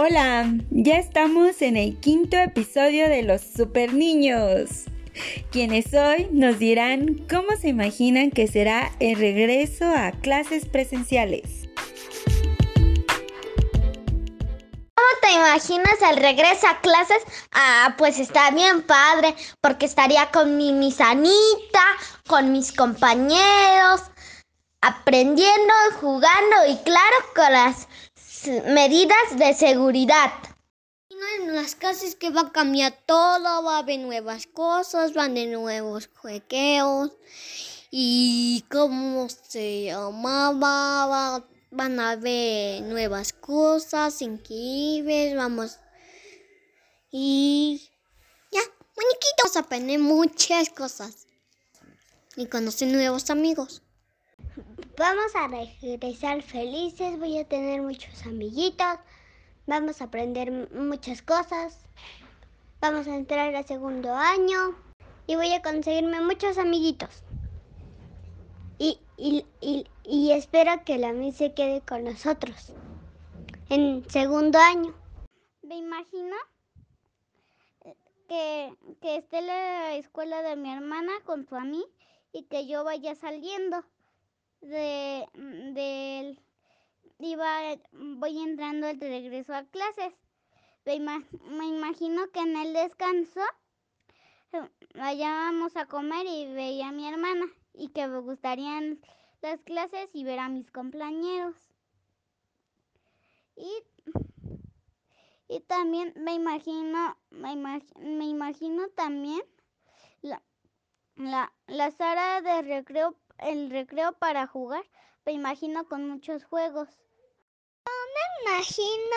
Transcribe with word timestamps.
Hola, 0.00 0.46
ya 0.70 0.96
estamos 0.96 1.60
en 1.60 1.76
el 1.76 1.98
quinto 1.98 2.36
episodio 2.36 3.08
de 3.08 3.24
Los 3.24 3.40
Super 3.42 3.92
Niños, 3.92 4.84
quienes 5.50 5.92
hoy 5.92 6.28
nos 6.30 6.60
dirán 6.60 7.26
cómo 7.28 7.56
se 7.60 7.70
imaginan 7.70 8.30
que 8.30 8.46
será 8.46 8.92
el 9.00 9.18
regreso 9.18 9.86
a 9.86 10.12
clases 10.12 10.66
presenciales. 10.66 11.68
¿Cómo 14.94 15.08
te 15.20 15.32
imaginas 15.32 15.96
el 16.12 16.16
regreso 16.18 16.68
a 16.68 16.80
clases? 16.80 17.20
Ah, 17.50 17.96
pues 17.98 18.20
está 18.20 18.52
bien 18.52 18.82
padre, 18.82 19.34
porque 19.60 19.86
estaría 19.86 20.30
con 20.30 20.56
mi 20.56 20.72
misanita, 20.72 21.82
con 22.28 22.52
mis 22.52 22.70
compañeros, 22.70 24.02
aprendiendo, 24.80 25.74
jugando 26.00 26.56
y 26.68 26.76
claro, 26.84 27.16
con 27.34 27.52
las 27.52 27.88
medidas 28.46 29.36
de 29.36 29.54
seguridad. 29.54 30.32
En 31.40 31.54
las 31.54 31.74
clases 31.74 32.14
que 32.14 32.30
va 32.30 32.42
a 32.42 32.52
cambiar 32.52 32.96
todo, 33.06 33.62
va 33.62 33.76
a 33.76 33.78
haber 33.78 33.98
nuevas 34.00 34.46
cosas, 34.46 35.14
van 35.14 35.34
de 35.34 35.46
nuevos 35.46 36.08
juegueos 36.14 37.12
y 37.90 38.64
cómo 38.70 39.28
se 39.28 39.86
llamaba, 39.86 41.44
van 41.70 42.00
a 42.00 42.16
ver 42.16 42.82
nuevas 42.82 43.32
cosas 43.32 44.22
increíbles, 44.22 45.34
vamos 45.36 45.78
y 47.10 47.88
ya, 48.52 48.60
muñequitos, 48.96 49.56
aprender 49.56 49.98
muchas 49.98 50.68
cosas 50.70 51.26
y 52.36 52.46
conocer 52.46 52.88
nuevos 52.88 53.30
amigos. 53.30 53.82
Vamos 54.98 55.32
a 55.36 55.46
regresar 55.46 56.42
felices, 56.42 57.20
voy 57.20 57.38
a 57.38 57.46
tener 57.46 57.80
muchos 57.82 58.26
amiguitos, 58.26 58.98
vamos 59.64 60.00
a 60.00 60.06
aprender 60.06 60.50
muchas 60.72 61.22
cosas, 61.22 61.78
vamos 62.80 63.06
a 63.06 63.14
entrar 63.14 63.54
al 63.54 63.64
segundo 63.64 64.12
año 64.12 64.74
y 65.28 65.36
voy 65.36 65.52
a 65.52 65.62
conseguirme 65.62 66.20
muchos 66.20 66.58
amiguitos. 66.58 67.22
Y, 68.80 68.98
y, 69.16 70.32
espero 70.32 70.72
que 70.84 70.98
la 70.98 71.12
mí 71.12 71.30
se 71.30 71.54
quede 71.54 71.80
con 71.80 72.02
nosotros 72.02 72.72
en 73.68 74.04
segundo 74.10 74.58
año. 74.58 74.96
Me 75.62 75.76
imagino 75.76 76.36
que, 78.28 78.74
que 79.00 79.18
esté 79.18 79.42
la 79.42 79.94
escuela 79.94 80.42
de 80.42 80.56
mi 80.56 80.72
hermana 80.72 81.12
con 81.24 81.46
su 81.46 81.54
mí 81.60 81.84
y 82.32 82.46
que 82.46 82.66
yo 82.66 82.82
vaya 82.82 83.14
saliendo 83.14 83.84
de, 84.60 85.26
mm, 85.34 85.74
del 85.74 86.40
iba 87.18 87.76
voy 87.92 88.38
entrando 88.38 88.86
de 88.86 88.94
regreso 88.94 89.54
a 89.54 89.64
clases. 89.64 90.14
Me, 90.84 91.66
imagino 91.66 92.30
que 92.30 92.40
en 92.40 92.56
el 92.56 92.72
descanso 92.72 93.40
vayábamos 94.94 95.76
a 95.76 95.86
comer 95.86 96.26
y 96.26 96.46
veía 96.54 96.88
a 96.88 96.92
mi 96.92 97.06
hermana 97.06 97.44
y 97.74 97.88
que 97.88 98.06
me 98.06 98.20
gustarían 98.20 98.98
las 99.42 99.60
clases 99.62 100.08
y 100.14 100.24
ver 100.24 100.38
a 100.38 100.48
mis 100.48 100.70
compañeros. 100.70 101.54
Y, 103.56 103.82
y 105.48 105.60
también 105.60 106.14
me 106.16 106.34
imagino, 106.34 107.18
me, 107.30 107.54
me 107.56 108.24
imagino 108.24 108.88
también 108.90 109.42
la, 110.22 110.42
la, 111.16 111.52
la 111.66 111.90
sala 111.90 112.40
de 112.40 112.62
recreo 112.62 113.14
el 113.38 113.70
recreo 113.70 114.12
para 114.12 114.46
jugar, 114.46 114.84
me 115.24 115.32
imagino 115.32 115.86
con 115.88 116.08
muchos 116.08 116.44
juegos. 116.44 116.88
me 117.86 118.52
imagino 118.52 119.16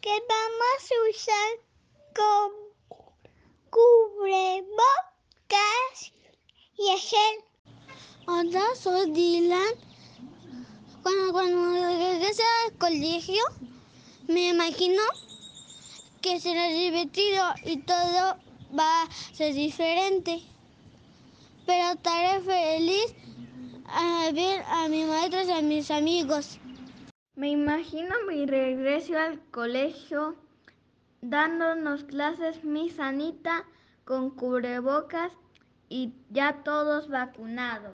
que 0.00 0.10
vamos 0.10 0.90
a 0.90 1.10
usar 1.10 1.50
con 2.16 2.52
cubrebocas 3.70 4.76
y 6.76 6.96
gel. 6.98 7.44
Hola, 8.26 8.64
soy 8.74 9.10
Dylan. 9.12 9.74
Cuando, 11.02 11.32
cuando 11.32 11.72
regrese 11.72 12.42
al 12.64 12.76
colegio, 12.78 13.42
me 14.26 14.48
imagino 14.48 15.02
que 16.20 16.40
será 16.40 16.68
divertido 16.68 17.44
y 17.64 17.78
todo 17.82 18.36
va 18.78 19.02
a 19.02 19.08
ser 19.32 19.54
diferente. 19.54 20.42
Pero 21.68 21.90
estaré 21.90 22.40
feliz 22.40 23.14
a 23.88 24.30
ver 24.32 24.64
a 24.68 24.88
mis 24.88 25.06
maestros 25.06 25.48
y 25.48 25.52
a 25.52 25.60
mis 25.60 25.90
amigos. 25.90 26.58
Me 27.34 27.50
imagino 27.50 28.14
mi 28.26 28.46
regreso 28.46 29.18
al 29.18 29.38
colegio 29.50 30.34
dándonos 31.20 32.04
clases 32.04 32.64
mi 32.64 32.88
sanita 32.88 33.66
con 34.06 34.30
cubrebocas 34.30 35.30
y 35.90 36.14
ya 36.30 36.62
todos 36.64 37.10
vacunados. 37.10 37.92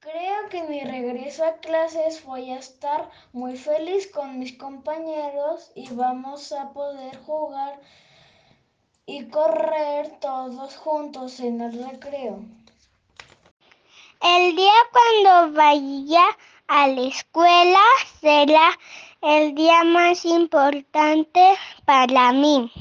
Creo 0.00 0.48
que 0.50 0.64
mi 0.64 0.80
regreso 0.80 1.44
a 1.44 1.58
clases 1.58 2.24
voy 2.24 2.50
a 2.50 2.58
estar 2.58 3.08
muy 3.32 3.56
feliz 3.56 4.10
con 4.10 4.40
mis 4.40 4.58
compañeros 4.58 5.70
y 5.76 5.94
vamos 5.94 6.50
a 6.50 6.72
poder 6.72 7.16
jugar 7.18 7.80
y 9.06 9.28
correr 9.28 10.18
todos 10.18 10.76
juntos 10.76 11.38
en 11.38 11.60
el 11.60 11.84
recreo. 11.84 12.42
El 14.26 14.56
día 14.56 14.72
cuando 14.90 15.52
vaya 15.52 16.24
a 16.66 16.88
la 16.88 17.02
escuela 17.02 17.78
será 18.22 18.70
el 19.20 19.54
día 19.54 19.84
más 19.84 20.24
importante 20.24 21.58
para 21.84 22.32
mí, 22.32 22.72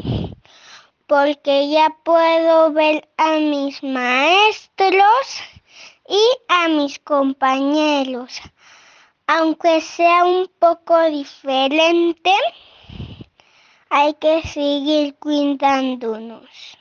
porque 1.05 1.69
ya 1.69 1.89
puedo 2.05 2.71
ver 2.71 3.09
a 3.17 3.39
mis 3.39 3.83
maestros 3.83 5.41
y 6.07 6.23
a 6.47 6.69
mis 6.69 6.97
compañeros. 6.99 8.39
Aunque 9.27 9.81
sea 9.81 10.23
un 10.23 10.49
poco 10.59 10.97
diferente, 11.09 12.31
hay 13.89 14.13
que 14.13 14.43
seguir 14.43 15.15
cuidándonos. 15.19 16.77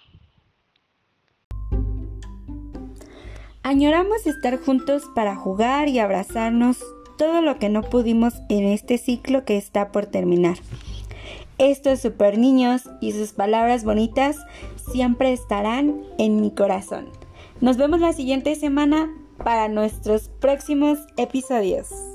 Añoramos 3.64 4.26
estar 4.26 4.58
juntos 4.58 5.04
para 5.14 5.36
jugar 5.36 5.88
y 5.88 6.00
abrazarnos 6.00 6.78
todo 7.16 7.42
lo 7.42 7.60
que 7.60 7.68
no 7.68 7.82
pudimos 7.82 8.34
en 8.48 8.64
este 8.64 8.98
ciclo 8.98 9.44
que 9.44 9.56
está 9.56 9.92
por 9.92 10.06
terminar. 10.06 10.56
Estos 11.58 12.00
super 12.00 12.38
niños 12.38 12.90
y 13.00 13.12
sus 13.12 13.32
palabras 13.32 13.84
bonitas 13.84 14.36
siempre 14.90 15.32
estarán 15.32 16.02
en 16.18 16.40
mi 16.40 16.50
corazón. 16.50 17.08
Nos 17.60 17.76
vemos 17.76 18.00
la 18.00 18.12
siguiente 18.12 18.56
semana 18.56 19.08
para 19.44 19.68
nuestros 19.68 20.28
próximos 20.40 20.98
episodios. 21.16 22.11